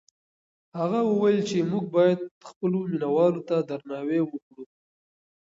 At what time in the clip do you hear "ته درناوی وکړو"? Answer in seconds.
3.49-4.63